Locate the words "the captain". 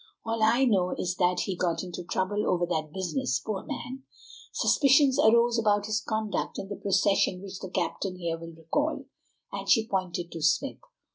7.59-8.15